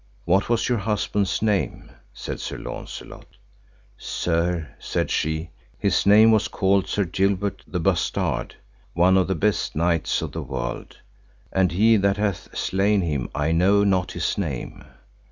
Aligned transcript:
What 0.25 0.49
was 0.49 0.67
your 0.67 0.79
husband's 0.79 1.43
name? 1.43 1.91
said 2.11 2.39
Sir 2.39 2.57
Launcelot. 2.57 3.35
Sir, 3.99 4.67
said 4.79 5.11
she, 5.11 5.51
his 5.77 6.07
name 6.07 6.31
was 6.31 6.47
called 6.47 6.87
Sir 6.87 7.03
Gilbert 7.05 7.63
the 7.67 7.79
Bastard, 7.79 8.55
one 8.93 9.15
of 9.15 9.27
the 9.27 9.35
best 9.35 9.75
knights 9.75 10.23
of 10.23 10.31
the 10.31 10.41
world, 10.41 10.97
and 11.51 11.71
he 11.71 11.97
that 11.97 12.17
hath 12.17 12.57
slain 12.57 13.01
him 13.01 13.29
I 13.35 13.51
know 13.51 13.83
not 13.83 14.13
his 14.13 14.39
name. 14.39 14.85